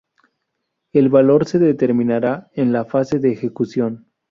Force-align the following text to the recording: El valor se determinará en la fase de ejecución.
El 0.93 1.09
valor 1.09 1.45
se 1.45 1.59
determinará 1.59 2.49
en 2.53 2.73
la 2.73 2.85
fase 2.85 3.19
de 3.19 3.31
ejecución. 3.31 4.07